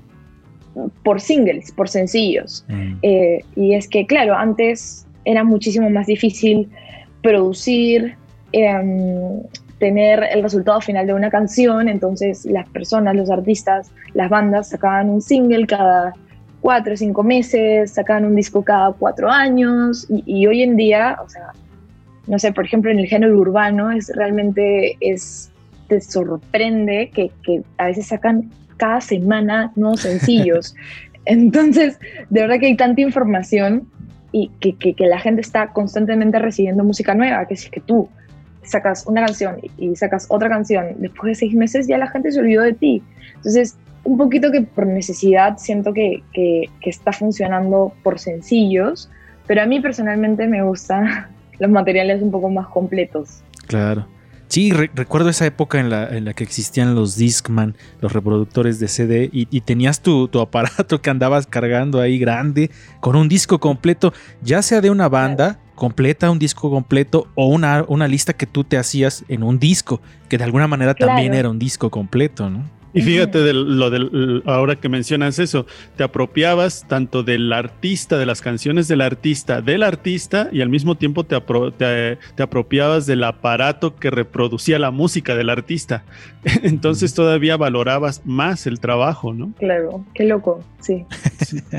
por 1.03 1.21
singles, 1.21 1.73
por 1.73 1.89
sencillos. 1.89 2.65
Mm. 2.69 2.95
Eh, 3.03 3.45
y 3.57 3.75
es 3.75 3.89
que, 3.89 4.07
claro, 4.07 4.35
antes 4.35 5.07
era 5.25 5.45
muchísimo 5.45 5.91
más 5.91 6.07
difícil 6.07 6.69
producir, 7.23 8.17
em, 8.53 9.43
tener 9.79 10.23
el 10.33 10.43
resultado 10.43 10.81
final 10.81 11.07
de 11.07 11.15
una 11.15 11.31
canción, 11.31 11.89
entonces 11.89 12.45
las 12.45 12.69
personas, 12.69 13.17
los 13.17 13.31
artistas, 13.31 13.91
las 14.13 14.29
bandas 14.29 14.69
sacaban 14.69 15.09
un 15.09 15.23
single 15.23 15.67
cada 15.67 16.13
cuatro 16.61 16.93
o 16.93 16.97
cinco 16.97 17.23
meses, 17.23 17.93
sacaban 17.93 18.27
un 18.27 18.37
disco 18.37 18.63
cada 18.63 18.93
cuatro 18.93 19.31
años, 19.31 20.07
y, 20.11 20.23
y 20.27 20.47
hoy 20.47 20.63
en 20.63 20.77
día, 20.77 21.19
o 21.25 21.29
sea, 21.29 21.53
no 22.31 22.39
sé, 22.39 22.53
por 22.53 22.65
ejemplo, 22.65 22.93
en 22.93 23.01
el 23.01 23.07
género 23.07 23.37
urbano 23.37 23.91
es 23.91 24.13
realmente, 24.15 24.97
es, 25.01 25.51
te 25.89 26.01
sorprende 26.01 27.11
que, 27.13 27.33
que 27.43 27.63
a 27.77 27.87
veces 27.87 28.07
sacan 28.07 28.51
cada 28.77 29.01
semana 29.01 29.73
nuevos 29.75 30.01
sencillos. 30.09 30.77
Entonces, 31.25 31.99
de 32.31 32.41
verdad 32.43 32.61
que 32.61 32.67
hay 32.67 32.77
tanta 32.77 33.01
información 33.01 33.89
y 34.31 34.49
que, 34.61 34.77
que, 34.77 34.95
que, 34.95 35.07
la 35.09 35.19
gente 35.19 35.41
está 35.41 35.73
constantemente 35.73 36.39
recibiendo 36.39 36.85
música 36.85 37.17
nueva, 37.17 37.47
que 37.47 37.57
si 37.57 37.65
es 37.65 37.73
que 37.73 37.81
tú 37.81 38.09
sacas 38.63 39.05
una 39.09 39.27
canción 39.27 39.57
y 39.77 39.97
sacas 39.97 40.27
otra 40.29 40.49
canción, 40.49 40.87
después 40.99 41.31
de 41.31 41.35
seis 41.35 41.55
meses 41.55 41.89
ya 41.89 41.99
la 41.99 42.07
gente 42.07 42.31
se 42.31 42.39
olvidó 42.39 42.63
de 42.63 42.75
ti. 42.75 43.03
Entonces, 43.35 43.77
un 44.05 44.17
poquito 44.17 44.53
que 44.53 44.63
por 44.63 44.87
necesidad 44.87 45.59
siento 45.59 45.93
que, 45.93 46.23
que 46.33 46.69
está 46.83 47.11
funcionando 47.11 47.93
por 48.05 48.21
sencillos, 48.21 49.11
pero 49.49 49.63
a 49.63 49.67
mí 49.67 49.81
personalmente 49.81 50.47
me 50.47 50.63
gusta 50.63 51.29
los 51.61 51.71
materiales 51.71 52.23
un 52.23 52.33
poco 52.33 52.51
más 52.51 52.67
completos. 52.67 53.43
Claro. 53.69 54.07
Sí, 54.49 54.73
recuerdo 54.73 55.29
esa 55.29 55.47
época 55.47 55.79
en 55.79 55.91
la, 55.91 56.09
en 56.09 56.25
la, 56.25 56.33
que 56.33 56.43
existían 56.43 56.97
los 56.97 57.15
Discman, 57.15 57.77
los 58.01 58.13
reproductores 58.13 58.81
de 58.81 58.89
CD, 58.89 59.31
y, 59.33 59.61
tenías 59.61 60.03
tu, 60.03 60.27
tu, 60.27 60.41
aparato 60.41 61.01
que 61.01 61.09
andabas 61.09 61.47
cargando 61.47 62.01
ahí 62.01 62.19
grande, 62.19 62.69
con 62.99 63.15
un 63.15 63.29
disco 63.29 63.61
completo, 63.61 64.13
ya 64.43 64.61
sea 64.63 64.81
de 64.81 64.91
una 64.91 65.09
banda 65.09 65.61
completa, 65.77 66.33
un 66.33 66.41
disco 66.41 66.69
completo, 66.69 67.29
o 67.37 67.47
una, 67.47 67.85
una 67.87 68.09
lista 68.09 68.33
que 68.33 68.47
tú 68.47 68.65
te 68.65 68.77
hacías 68.77 69.25
en 69.29 69.45
un 69.45 69.61
disco, 69.61 70.01
que 70.29 70.37
de 70.37 70.43
alguna 70.43 70.67
manera 70.67 70.95
también 70.95 71.33
era 71.33 71.49
un 71.49 71.61
disco 71.61 71.89
completo, 71.89 72.51
¿no? 72.51 72.65
Y 72.93 73.03
fíjate 73.03 73.39
de 73.39 73.55
lo 73.55 73.91
del 73.91 74.43
ahora 74.47 74.77
que 74.77 74.89
mencionas 74.89 75.39
eso, 75.39 75.67
te 75.97 76.03
apropiabas 76.03 76.85
tanto 76.89 77.23
del 77.23 77.53
artista, 77.53 78.19
de 78.19 78.27
las 78.27 78.41
canciones 78.41 78.89
del 78.89 79.01
artista, 79.01 79.61
del 79.61 79.85
artista, 79.85 80.49
y 80.51 80.61
al 80.61 80.71
mismo 80.71 80.97
tiempo 80.97 81.25
te, 81.25 81.41
te, 81.79 82.43
apropiabas 82.43 83.07
del 83.07 83.23
aparato 83.23 83.95
que 83.95 84.11
reproducía 84.11 84.79
la 84.79 84.91
música 84.91 85.37
del 85.37 85.51
artista. 85.51 86.03
Entonces 86.63 87.15
todavía 87.15 87.57
valorabas 87.57 88.23
más 88.25 88.67
el 88.67 88.81
trabajo, 88.81 89.33
¿no? 89.33 89.53
Claro, 89.59 90.05
qué 90.15 90.25
loco, 90.25 90.65
sí. 90.81 91.05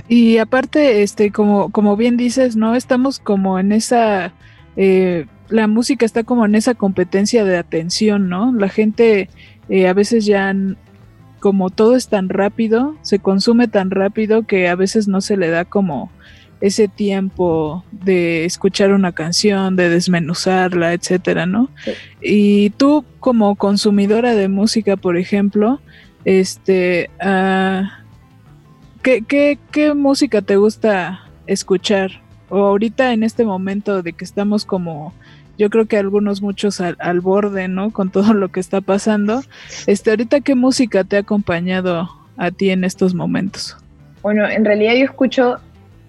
y 0.08 0.38
aparte, 0.38 1.04
este, 1.04 1.32
como, 1.32 1.72
como 1.72 1.98
bien 1.98 2.16
dices, 2.16 2.56
¿no? 2.56 2.76
Estamos 2.76 3.20
como 3.20 3.60
en 3.60 3.74
esa. 3.74 4.34
Eh, 4.78 5.26
la 5.50 5.68
música 5.68 6.06
está 6.06 6.24
como 6.24 6.46
en 6.46 6.56
esa 6.56 6.76
competencia 6.76 7.44
de 7.44 7.58
atención, 7.58 8.30
¿no? 8.30 8.54
La 8.54 8.70
gente 8.70 9.30
eh, 9.70 9.88
a 9.88 9.94
veces 9.94 10.26
ya 10.26 10.54
como 11.42 11.72
todo 11.72 11.96
es 11.98 12.08
tan 12.08 12.30
rápido, 12.30 12.96
se 13.02 13.20
consume 13.20 13.68
tan 13.68 13.90
rápido 13.90 14.44
que 14.44 14.70
a 14.70 14.76
veces 14.76 15.08
no 15.08 15.20
se 15.20 15.36
le 15.36 15.50
da 15.50 15.66
como 15.66 16.12
ese 16.62 16.88
tiempo 16.88 17.84
de 17.92 18.46
escuchar 18.46 18.94
una 18.94 19.12
canción, 19.12 19.76
de 19.76 19.90
desmenuzarla, 19.90 20.94
etcétera, 20.94 21.48
¿no? 21.48 21.70
Y 22.22 22.70
tú 22.72 23.04
como 23.20 23.56
consumidora 23.56 24.36
de 24.36 24.48
música, 24.48 24.96
por 24.96 25.18
ejemplo, 25.18 25.82
este, 26.24 27.10
ah, 27.20 28.04
¿qué, 29.02 29.24
qué, 29.28 29.58
qué 29.72 29.96
música 29.96 30.44
te 30.44 30.58
gusta 30.58 31.28
escuchar? 31.48 32.22
O 32.50 32.60
ahorita 32.68 33.14
en 33.14 33.24
este 33.24 33.44
momento 33.44 34.04
de 34.04 34.14
que 34.14 34.26
estamos 34.26 34.64
como 34.64 35.14
yo 35.58 35.70
creo 35.70 35.86
que 35.86 35.98
algunos 35.98 36.42
muchos 36.42 36.82
al, 36.82 37.20
borde, 37.22 37.68
¿no? 37.68 37.92
Con 37.92 38.12
todo 38.12 38.34
lo 38.34 38.50
que 38.50 38.60
está 38.60 38.82
pasando. 38.82 39.42
Este, 39.88 40.10
ahorita, 40.10 40.42
¿qué 40.42 40.56
música 40.56 41.04
te 41.04 41.18
ha 41.18 41.20
acompañado 41.20 42.10
a 42.38 42.52
ti 42.52 42.70
en 42.70 42.84
estos 42.84 43.14
momentos? 43.14 43.78
Bueno, 44.22 44.48
en 44.48 44.66
realidad 44.66 44.94
yo 44.96 45.06
escucho 45.06 45.58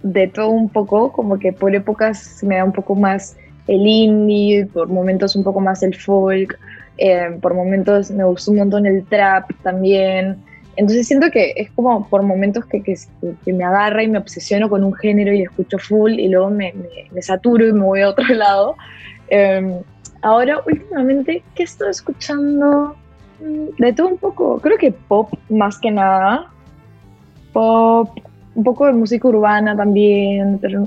de 0.03 0.29
todo 0.29 0.49
un 0.49 0.69
poco, 0.69 1.13
como 1.13 1.39
que 1.39 1.53
por 1.53 1.75
épocas 1.75 2.41
me 2.43 2.57
da 2.57 2.65
un 2.65 2.73
poco 2.73 2.95
más 2.95 3.37
el 3.69 3.87
indie, 3.87 4.67
por 4.67 4.89
momentos 4.89 5.37
un 5.37 5.45
poco 5.45 5.61
más 5.61 5.83
el 5.83 5.95
folk, 5.95 6.59
eh, 6.99 7.39
por 7.41 7.55
momentos 7.55 8.11
me 8.11 8.25
gusta 8.25 8.51
un 8.51 8.59
montón 8.59 8.87
el 8.87 9.05
trap 9.07 9.51
también. 9.63 10.37
Entonces 10.77 11.07
siento 11.07 11.31
que 11.31 11.53
es 11.57 11.71
como 11.73 12.09
por 12.09 12.23
momentos 12.23 12.65
que, 12.65 12.83
que, 12.83 13.53
me 13.53 13.65
agarra 13.65 14.03
y 14.03 14.09
me 14.09 14.19
obsesiono 14.19 14.71
con 14.71 14.83
un 14.83 14.95
género 14.95 15.33
y 15.33 15.43
escucho 15.43 15.79
full 15.79 16.13
y 16.13 16.29
luego 16.29 16.51
me, 16.51 16.75
me 17.11 17.23
saturo 17.23 17.69
y 17.69 17.73
me 17.73 17.81
voy 17.81 18.01
a 18.01 18.09
otro 18.09 18.27
lado. 18.35 18.77
Em, 19.33 19.81
ahora, 20.21 20.61
últimamente, 20.67 21.43
¿qué 21.55 21.63
estoy 21.63 21.89
escuchando? 21.89 22.95
Mm, 23.41 23.83
de 23.83 23.93
todo 23.95 24.09
un 24.09 24.19
poco, 24.19 24.61
creo 24.61 24.77
que 24.77 24.93
pop 24.93 25.33
más 25.49 25.79
que 25.79 25.91
nada. 25.91 26.51
Pop, 27.55 28.11
un 28.55 28.63
poco 28.63 28.85
de 28.87 28.93
música 28.93 29.27
urbana 29.27 29.75
también, 29.75 30.59
pero 30.61 30.87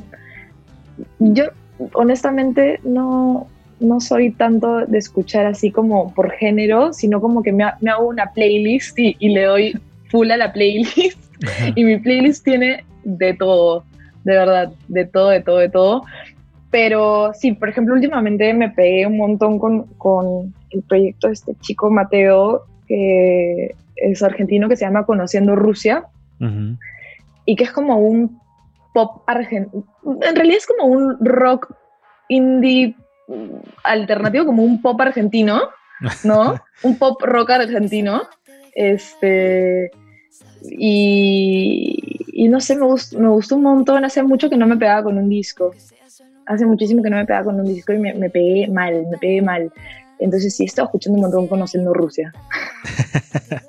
yo 1.17 1.45
honestamente 1.93 2.79
no, 2.83 3.47
no 3.79 3.99
soy 3.99 4.29
tanto 4.31 4.85
de 4.85 4.99
escuchar 4.99 5.47
así 5.47 5.71
como 5.71 6.13
por 6.13 6.29
género, 6.29 6.93
sino 6.93 7.19
como 7.19 7.41
que 7.41 7.51
me, 7.51 7.63
hago 7.63 8.07
una 8.07 8.31
playlist 8.31 8.99
y, 8.99 9.15
y, 9.17 9.29
le 9.29 9.45
doy 9.45 9.79
full 10.11 10.29
a 10.29 10.37
la 10.37 10.53
playlist. 10.53 11.17
y 11.75 11.83
mi 11.83 11.97
playlist 11.97 12.43
tiene 12.43 12.85
de 13.03 13.33
todo, 13.33 13.85
de 14.23 14.33
verdad, 14.33 14.71
de 14.87 15.05
todo, 15.05 15.29
de 15.29 15.41
todo, 15.41 15.57
de 15.57 15.69
todo. 15.69 16.03
Pero 16.75 17.31
sí, 17.33 17.53
por 17.53 17.69
ejemplo, 17.69 17.93
últimamente 17.93 18.53
me 18.53 18.69
pegué 18.69 19.07
un 19.07 19.15
montón 19.15 19.59
con, 19.59 20.53
el 20.71 20.83
proyecto 20.83 21.27
de 21.27 21.33
este 21.33 21.55
chico 21.61 21.89
Mateo, 21.89 22.65
que 22.85 23.73
es 23.95 24.21
argentino, 24.21 24.67
que 24.67 24.75
se 24.75 24.83
llama 24.83 25.05
Conociendo 25.05 25.55
Rusia, 25.55 26.03
y 27.45 27.55
que 27.55 27.63
es 27.63 27.71
como 27.71 27.97
un 27.99 28.41
pop 28.93 29.23
argentino. 29.25 29.85
En 30.21 30.35
realidad 30.35 30.57
es 30.57 30.67
como 30.67 30.87
un 30.87 31.15
rock 31.21 31.73
indie 32.27 32.93
alternativo, 33.85 34.45
como 34.45 34.61
un 34.61 34.81
pop 34.81 34.99
argentino, 34.99 35.61
¿no? 36.25 36.55
un 36.83 36.97
pop 36.97 37.21
rock 37.21 37.51
argentino. 37.51 38.23
Este. 38.73 39.91
Y, 40.61 42.19
y 42.33 42.49
no 42.49 42.59
sé, 42.59 42.75
me, 42.75 42.85
me 43.17 43.29
gustó 43.29 43.55
un 43.55 43.63
montón. 43.63 44.03
Hace 44.03 44.23
mucho 44.23 44.49
que 44.49 44.57
no 44.57 44.67
me 44.67 44.75
pegaba 44.75 45.03
con 45.03 45.17
un 45.17 45.29
disco 45.29 45.71
hace 46.45 46.65
muchísimo 46.65 47.03
que 47.03 47.09
no 47.09 47.17
me 47.17 47.25
pegaba 47.25 47.45
con 47.45 47.59
un 47.59 47.65
disco 47.65 47.93
y 47.93 47.99
me, 47.99 48.29
pegué 48.29 48.67
mal, 48.67 49.05
me 49.09 49.17
pegué 49.17 49.41
mal. 49.41 49.71
Entonces 50.19 50.55
sí, 50.55 50.63
he 50.63 50.65
escuchando 50.65 51.15
un 51.15 51.21
montón 51.21 51.47
conociendo 51.47 51.93
Rusia. 51.93 52.33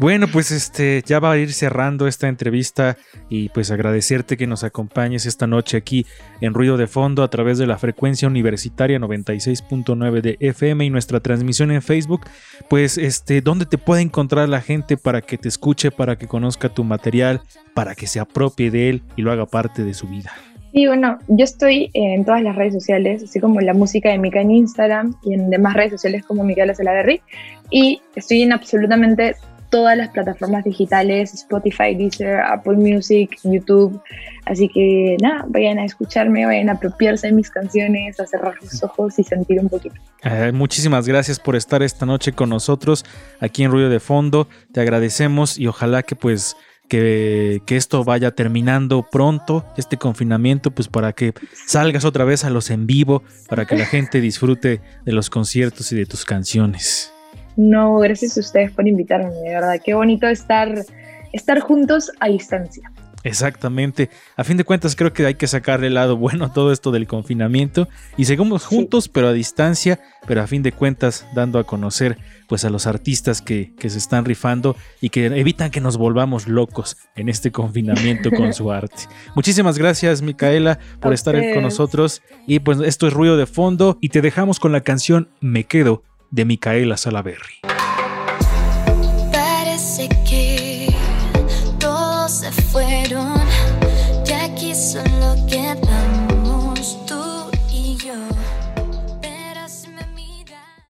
Bueno, 0.00 0.28
pues 0.28 0.52
este 0.52 1.02
ya 1.04 1.18
va 1.18 1.32
a 1.32 1.38
ir 1.38 1.52
cerrando 1.52 2.06
esta 2.06 2.28
entrevista 2.28 2.96
y 3.28 3.48
pues 3.48 3.72
agradecerte 3.72 4.36
que 4.36 4.46
nos 4.46 4.62
acompañes 4.62 5.26
esta 5.26 5.48
noche 5.48 5.76
aquí 5.76 6.06
en 6.40 6.54
Ruido 6.54 6.76
de 6.76 6.86
Fondo 6.86 7.24
a 7.24 7.30
través 7.30 7.58
de 7.58 7.66
la 7.66 7.78
frecuencia 7.78 8.28
universitaria 8.28 9.00
96.9 9.00 10.20
de 10.20 10.36
FM 10.38 10.84
y 10.84 10.90
nuestra 10.90 11.18
transmisión 11.18 11.72
en 11.72 11.82
Facebook. 11.82 12.26
Pues 12.70 12.96
este, 12.96 13.40
¿dónde 13.40 13.66
te 13.66 13.76
puede 13.76 14.02
encontrar 14.02 14.48
la 14.48 14.60
gente 14.60 14.96
para 14.96 15.20
que 15.20 15.36
te 15.36 15.48
escuche, 15.48 15.90
para 15.90 16.16
que 16.16 16.28
conozca 16.28 16.68
tu 16.68 16.84
material, 16.84 17.42
para 17.74 17.96
que 17.96 18.06
se 18.06 18.20
apropie 18.20 18.70
de 18.70 18.90
él 18.90 19.02
y 19.16 19.22
lo 19.22 19.32
haga 19.32 19.46
parte 19.46 19.82
de 19.82 19.94
su 19.94 20.06
vida? 20.06 20.30
Sí, 20.78 20.86
bueno, 20.86 21.18
yo 21.26 21.42
estoy 21.42 21.90
en 21.92 22.24
todas 22.24 22.40
las 22.40 22.54
redes 22.54 22.72
sociales, 22.72 23.24
así 23.24 23.40
como 23.40 23.60
la 23.60 23.74
música 23.74 24.10
de 24.10 24.18
Mika 24.18 24.40
en 24.40 24.52
Instagram 24.52 25.12
y 25.24 25.34
en 25.34 25.50
demás 25.50 25.74
redes 25.74 25.90
sociales 25.90 26.24
como 26.24 26.44
Micaela 26.44 26.72
Salaverry. 26.72 27.20
Y 27.68 28.00
estoy 28.14 28.42
en 28.42 28.52
absolutamente 28.52 29.34
todas 29.70 29.96
las 29.96 30.10
plataformas 30.10 30.62
digitales, 30.62 31.34
Spotify, 31.34 31.96
Deezer, 31.96 32.38
Apple 32.38 32.76
Music, 32.76 33.36
YouTube. 33.42 34.00
Así 34.46 34.68
que 34.68 35.16
nada, 35.20 35.44
vayan 35.48 35.80
a 35.80 35.84
escucharme, 35.84 36.46
vayan 36.46 36.68
a 36.68 36.74
apropiarse 36.74 37.26
de 37.26 37.32
mis 37.32 37.50
canciones, 37.50 38.20
a 38.20 38.26
cerrar 38.26 38.54
sus 38.60 38.80
ojos 38.84 39.18
y 39.18 39.24
sentir 39.24 39.58
un 39.58 39.68
poquito. 39.68 39.96
Eh, 40.22 40.52
muchísimas 40.54 41.08
gracias 41.08 41.40
por 41.40 41.56
estar 41.56 41.82
esta 41.82 42.06
noche 42.06 42.30
con 42.34 42.50
nosotros 42.50 43.04
aquí 43.40 43.64
en 43.64 43.72
Ruido 43.72 43.90
de 43.90 43.98
Fondo. 43.98 44.46
Te 44.72 44.80
agradecemos 44.80 45.58
y 45.58 45.66
ojalá 45.66 46.04
que 46.04 46.14
pues 46.14 46.56
que, 46.88 47.62
esto 47.68 48.02
vaya 48.04 48.30
terminando 48.32 49.06
pronto, 49.08 49.64
este 49.76 49.96
confinamiento, 49.96 50.70
pues 50.70 50.88
para 50.88 51.12
que 51.12 51.32
salgas 51.66 52.04
otra 52.04 52.24
vez 52.24 52.44
a 52.44 52.50
los 52.50 52.70
en 52.70 52.86
vivo, 52.86 53.22
para 53.48 53.66
que 53.66 53.76
la 53.76 53.86
gente 53.86 54.20
disfrute 54.20 54.80
de 55.04 55.12
los 55.12 55.30
conciertos 55.30 55.92
y 55.92 55.96
de 55.96 56.06
tus 56.06 56.24
canciones. 56.24 57.12
No, 57.56 57.98
gracias 57.98 58.36
a 58.36 58.40
ustedes 58.40 58.72
por 58.72 58.86
invitarme, 58.86 59.30
de 59.30 59.54
verdad. 59.54 59.80
Qué 59.84 59.94
bonito 59.94 60.26
estar, 60.28 60.84
estar 61.32 61.60
juntos 61.60 62.10
a 62.20 62.28
distancia. 62.28 62.90
Exactamente. 63.28 64.08
A 64.36 64.44
fin 64.44 64.56
de 64.56 64.64
cuentas, 64.64 64.96
creo 64.96 65.12
que 65.12 65.26
hay 65.26 65.34
que 65.34 65.46
sacarle 65.46 65.88
el 65.88 65.94
lado 65.94 66.16
bueno 66.16 66.46
a 66.46 66.52
todo 66.54 66.72
esto 66.72 66.90
del 66.90 67.06
confinamiento 67.06 67.86
y 68.16 68.24
seguimos 68.24 68.64
juntos, 68.64 69.08
pero 69.08 69.28
a 69.28 69.32
distancia, 69.34 70.00
pero 70.26 70.40
a 70.42 70.46
fin 70.46 70.62
de 70.62 70.72
cuentas 70.72 71.26
dando 71.34 71.58
a 71.58 71.64
conocer 71.64 72.16
pues 72.48 72.64
a 72.64 72.70
los 72.70 72.86
artistas 72.86 73.42
que, 73.42 73.74
que, 73.78 73.90
se 73.90 73.98
están 73.98 74.24
rifando 74.24 74.76
y 75.02 75.10
que 75.10 75.26
evitan 75.26 75.70
que 75.70 75.82
nos 75.82 75.98
volvamos 75.98 76.48
locos 76.48 76.96
en 77.14 77.28
este 77.28 77.52
confinamiento 77.52 78.30
con 78.30 78.54
su 78.54 78.72
arte. 78.72 79.02
Muchísimas 79.34 79.76
gracias, 79.76 80.22
Micaela, 80.22 80.78
por 80.98 81.12
estar 81.12 81.34
con 81.52 81.62
nosotros. 81.62 82.22
Y 82.46 82.60
pues 82.60 82.80
esto 82.80 83.06
es 83.06 83.12
ruido 83.12 83.36
de 83.36 83.44
fondo 83.44 83.98
y 84.00 84.08
te 84.08 84.22
dejamos 84.22 84.58
con 84.58 84.72
la 84.72 84.80
canción 84.80 85.28
Me 85.42 85.64
Quedo 85.64 86.02
de 86.30 86.46
Micaela 86.46 86.96
Salaberry. 86.96 87.77